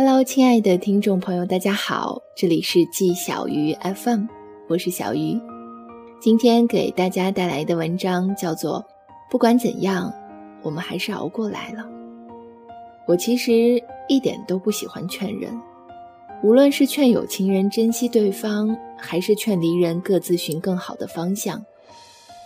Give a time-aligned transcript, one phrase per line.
[0.00, 4.26] Hello，亲爱的听众朋友，大家好，这里是季小鱼 FM，
[4.68, 5.36] 我是小鱼。
[6.20, 8.78] 今天给大家带来的文章叫做
[9.28, 10.14] 《不管怎样，
[10.62, 11.82] 我们还是熬过来了》。
[13.08, 15.50] 我其实一点都不喜欢劝人，
[16.44, 21.60] 无论是劝有情人珍惜对方，还是劝离人各自寻更好的方向。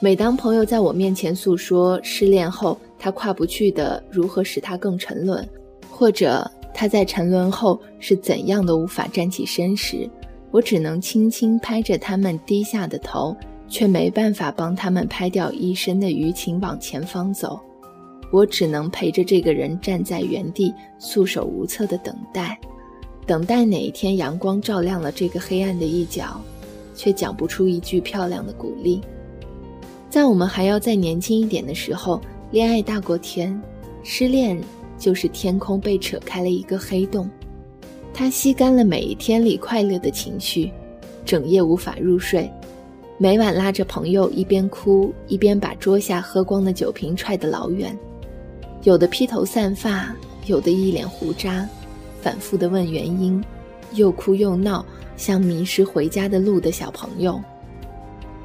[0.01, 5.47] 每当朋友在我面前诉说失恋后他跨不去的如何使他更沉沦，
[5.91, 6.51] 或者
[6.83, 10.11] 他在沉沦后是怎样的无法站起身时，
[10.51, 13.37] 我只能轻轻拍着他们低下的头，
[13.69, 17.61] 却没办法帮他们拍掉一身的淤青往前方走。
[18.33, 22.59] 我只能陪着这个人站在原地，束手无策地等待，
[23.27, 26.41] 等待哪一天阳光照亮了这个黑暗的一角，
[26.97, 29.01] 却讲不出一句漂亮的鼓励。
[30.11, 32.21] 在我们还要再年轻一点的时候，
[32.51, 33.63] 恋爱大过天，
[34.03, 34.61] 失恋。
[35.03, 37.29] 就是天空被扯开了一个黑洞，
[38.15, 40.71] 它吸干了每一天里快乐的情绪，
[41.25, 42.49] 整夜无法入睡，
[43.19, 47.99] 每晚拉着朋友一边哭一边把桌下喝光的酒瓶踹得老远，
[48.85, 50.15] 有的披头散发，
[50.47, 51.69] 有的一脸胡渣，
[52.21, 53.43] 反复的问原因，
[53.95, 57.43] 又哭又闹，像迷失回家的路的小朋友。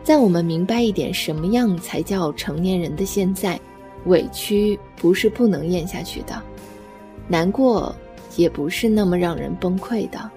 [0.03, 3.59] 在我们明白一点什么样才叫成年人的现在。
[4.08, 6.41] 委屈不是不能咽下去的，
[7.27, 7.95] 难过
[8.36, 10.31] 也不是那么让人崩溃的。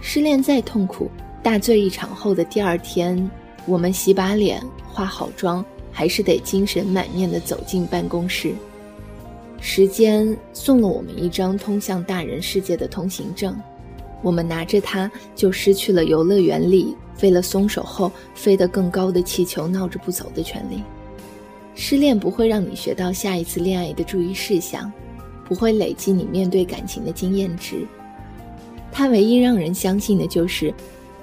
[0.00, 1.10] 失恋再痛苦，
[1.42, 3.28] 大醉一场后的第二天，
[3.66, 8.52] 我们洗把脸、化好妆，还是得精神满面的走进办公室。
[9.60, 13.60] 时间送了我们一张通向大人世界的通行证，
[14.22, 20.82] 我们拿着它，就失去了游乐园里为了松手后飞得更高的气球闹着不走的权利。
[21.80, 24.92] 失恋不会让你学到下一次恋爱的注意事项，
[25.44, 27.86] 不会累积你面对感情的经验值。
[28.90, 30.74] 它唯一让人相信的就是，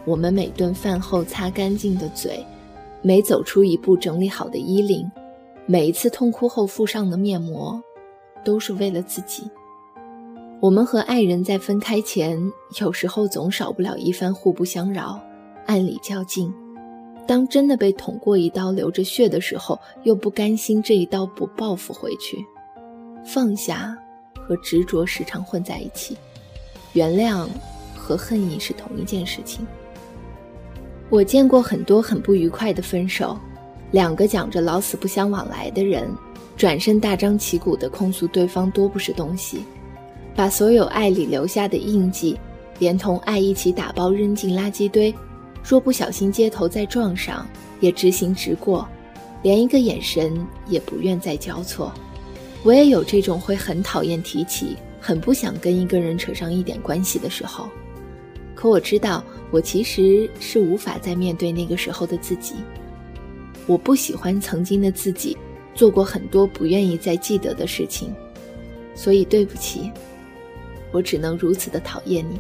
[0.06, 2.42] 我们每顿饭后擦干净的嘴，
[3.02, 5.11] 每走出一步整理好的衣领，
[5.66, 7.77] 每一次痛哭后敷上的面膜，
[8.45, 9.43] 都是为了自己。
[10.61, 12.42] 我们和爱人在分开前，
[12.80, 15.20] 有时候总少不了一番互不相扰，
[15.66, 16.49] 暗里较劲。
[17.27, 22.37] 当真的被捅过一刀流着血的时候，又不甘心这一刀不报复回去，
[23.25, 23.97] 放下
[24.39, 26.15] 和执着时常混在一起，
[26.93, 27.47] 原谅
[27.95, 29.65] 和恨意是同一件事情。
[31.09, 33.37] 我见过很多很不愉快的分手，
[33.92, 36.07] 两个讲着老死不相往来的人，
[36.55, 39.63] 转身大张旗鼓地控诉对方多不是东西，
[40.36, 42.37] 把所有爱里留下的印记，
[42.80, 45.13] 连同爱一起打包扔进垃圾堆。
[45.67, 47.48] 若不小心街头再撞上，
[47.80, 48.87] 也直行直过，
[49.42, 51.92] 连一个眼神也不愿再交错。
[52.64, 57.67] 我也有这种会很讨厌提起，很不想跟一个人扯上一点关系的时候。
[58.54, 62.54] 可我知道，我其实是无法再面对那个时候的自己。
[63.65, 65.36] 我不喜欢曾经的自己，
[65.73, 68.14] 做过很多不愿意再记得的事情，
[68.93, 69.92] 所以对不起，
[70.92, 72.39] 我只能如此的讨厌你。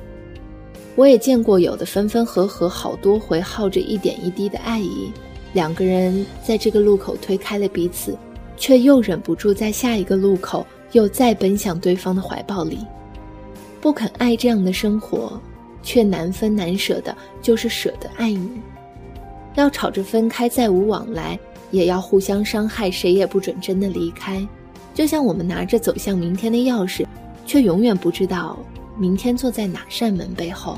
[0.95, 5.11] 我也见过有的分分合合好多回，耗着一点一滴的爱意，
[5.53, 8.17] 两个人在这个路口推开了彼此，
[8.55, 12.79] 却又忍不住在下一个路口又再奔向对方的怀抱里。
[13.81, 15.39] 不肯爱这样的生活，
[15.83, 18.49] 却难分难舍的，就是舍得爱你。
[19.55, 21.37] 要吵着分开，再无往来，
[21.71, 24.45] 也要互相伤害，谁也不准真的离开。
[24.93, 27.05] 就像我们拿着走向明天的钥匙，
[27.45, 28.57] 却永远不知道。
[28.97, 30.77] 明天坐在哪扇门背后？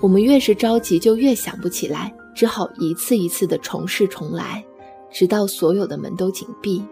[0.00, 4.64] 我们越是着急，就越想不起来，只好一次一次的重试重来，
[5.10, 6.84] 直到所有的门都紧闭，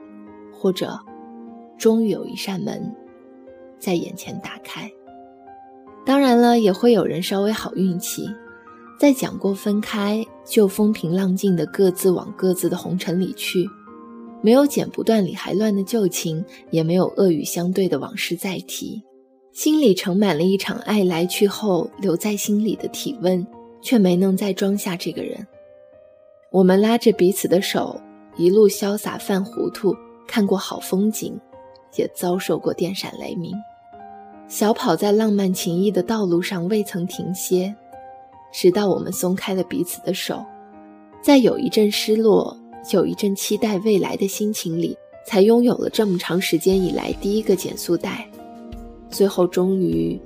[0.53, 0.99] 或者，
[1.78, 2.94] 终于有一扇门
[3.78, 4.91] 在眼前打开。
[6.05, 8.28] 当然了，也会有人稍微好运气，
[8.99, 13.69] 在讲过分开就风平浪静的各自往各自的红尘里去，
[14.41, 19.02] 没有剪不断理还乱的旧情，也没有恶语相对的往事再提。
[19.56, 23.44] 心里盛满了一场爱来去后留在心里的体温，
[23.81, 25.47] 却没能再装下这个人。
[26.50, 27.99] 我们拉着彼此的手，
[28.37, 29.97] 一路潇洒犯糊涂，
[30.29, 31.41] 看过好风景，
[31.94, 33.55] 也遭受过电闪雷鸣。
[34.47, 37.75] 小跑在浪漫情谊的道路上，未曾停歇，
[38.52, 40.44] 直到我们松开了彼此的手，
[41.23, 42.55] 在有一阵失落，
[42.93, 48.29] 有一阵期待未来的心情里，才拥有了这么长时间以来第一个减速带。
[49.16, 50.20] 最后，终于，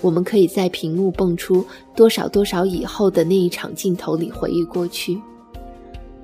[0.00, 5.20] 我们可以在屏幕蹦出多少多少以后的那一场镜头里回忆过去，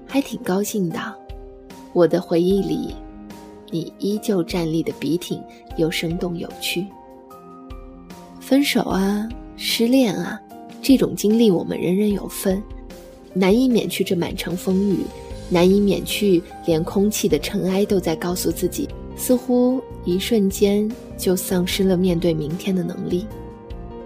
[0.06, 1.12] 还挺高兴的。
[1.92, 2.94] 我的回忆里，
[3.72, 5.42] 你依旧站立的笔挺
[5.76, 6.86] 又生动有趣。
[8.38, 10.40] 分手啊，失恋啊，
[10.80, 12.62] 这种经历我们人人有份，
[13.32, 14.98] 难以免去这满城风雨，
[15.50, 23.26] 难以免去连空气的尘埃都在告诉自己，似乎一瞬间就丧失了面对明天的能力，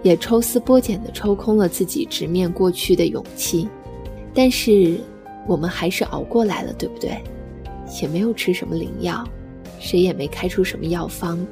[0.03, 3.67] 也抽丝剥茧的抽空了自己直面过去的勇气。
[4.33, 4.99] 但是
[5.47, 7.17] 我们还是熬过来了，对不对？
[8.01, 9.27] 也没有吃什么灵药，
[9.79, 11.45] 谁也没开出什么药方。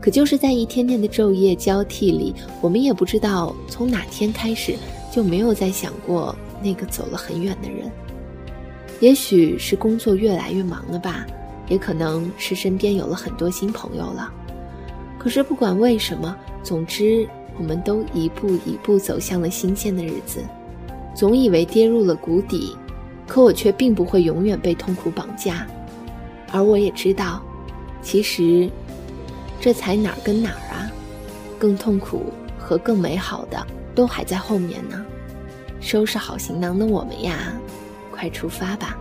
[0.00, 4.74] 可就是在一天天的昼夜交替里，我们也不知道从哪天开始
[5.12, 7.88] 就没有再想过那个走了很远的人。
[8.98, 11.26] 也许是工作越来越忙了吧，
[11.68, 14.32] 也可能是身边有了很多新朋友了。
[15.18, 17.28] 可是不管为什么，总之
[17.58, 20.40] 我们都一步一步走向了新鲜的日子。
[21.14, 22.76] 总以为跌入了谷底，
[23.26, 25.66] 可我却并不会永远被痛苦绑架。
[26.50, 27.42] 而我也知道，
[28.02, 28.70] 其实。
[29.60, 30.90] 这才哪儿跟哪儿啊！
[31.56, 33.64] 更痛苦和更美好的
[33.94, 35.06] 都还在后面呢。
[35.80, 37.52] 收拾好行囊的我们呀，
[38.10, 38.98] 快出发吧！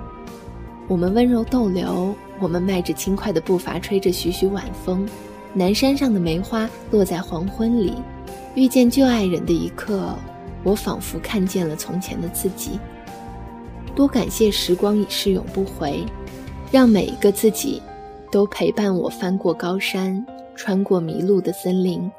[0.88, 5.08] 我们温柔逗留，我们迈着轻快的步伐，吹着徐徐晚风。
[5.54, 7.94] 南山上的梅花落在黄昏里，
[8.56, 10.16] 遇见旧爱人的一刻，
[10.64, 12.80] 我仿佛看见了从前的自己。
[13.94, 16.04] 多感谢时光已逝永不回，
[16.72, 17.82] 让每一个自己
[18.32, 20.26] 都陪伴我翻过高山。
[20.54, 22.12] 穿过迷路的森林，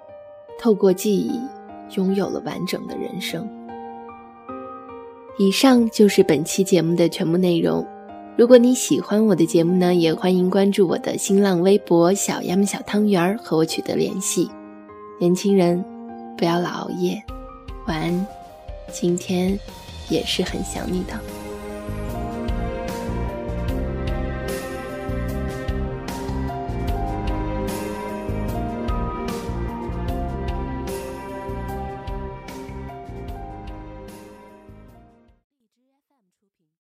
[0.58, 1.38] 透过记忆，
[1.96, 3.48] 拥有了完整的人生。
[5.38, 7.86] 以上就是本期节目的全部内容。
[8.34, 14.50] 如果你喜欢我的节目呢，也欢迎关注我的新浪微博“小丫们小汤圆儿”和我取得联系。
[15.20, 15.84] 年轻人，
[16.37, 17.23] 不要老熬夜，
[17.87, 18.26] 晚安。
[18.90, 19.58] 今天
[20.08, 21.41] 也是很想你的。